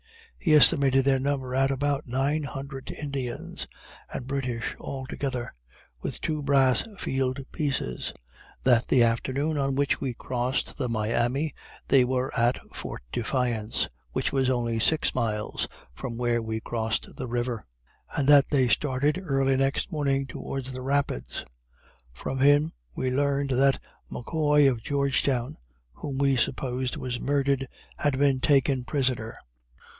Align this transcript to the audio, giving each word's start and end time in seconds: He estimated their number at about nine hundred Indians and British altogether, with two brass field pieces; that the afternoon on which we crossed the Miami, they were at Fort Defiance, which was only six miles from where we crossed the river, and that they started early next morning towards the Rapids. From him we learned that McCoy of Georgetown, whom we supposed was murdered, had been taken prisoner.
He 0.39 0.55
estimated 0.55 1.05
their 1.05 1.19
number 1.19 1.53
at 1.53 1.69
about 1.69 2.07
nine 2.07 2.41
hundred 2.41 2.89
Indians 2.89 3.67
and 4.11 4.25
British 4.25 4.75
altogether, 4.79 5.53
with 6.01 6.19
two 6.19 6.41
brass 6.41 6.83
field 6.97 7.45
pieces; 7.51 8.11
that 8.63 8.87
the 8.87 9.03
afternoon 9.03 9.59
on 9.59 9.75
which 9.75 10.01
we 10.01 10.15
crossed 10.15 10.79
the 10.79 10.89
Miami, 10.89 11.53
they 11.89 12.03
were 12.03 12.35
at 12.35 12.57
Fort 12.75 13.03
Defiance, 13.11 13.89
which 14.11 14.33
was 14.33 14.49
only 14.49 14.79
six 14.79 15.13
miles 15.13 15.67
from 15.93 16.17
where 16.17 16.41
we 16.41 16.59
crossed 16.59 17.15
the 17.15 17.27
river, 17.27 17.67
and 18.17 18.27
that 18.27 18.49
they 18.49 18.67
started 18.67 19.21
early 19.23 19.55
next 19.55 19.91
morning 19.91 20.25
towards 20.25 20.71
the 20.71 20.81
Rapids. 20.81 21.45
From 22.11 22.39
him 22.39 22.73
we 22.95 23.11
learned 23.11 23.51
that 23.51 23.77
McCoy 24.11 24.67
of 24.67 24.81
Georgetown, 24.81 25.57
whom 25.93 26.17
we 26.17 26.35
supposed 26.35 26.97
was 26.97 27.19
murdered, 27.19 27.67
had 27.97 28.17
been 28.17 28.39
taken 28.39 28.83
prisoner. 28.83 29.35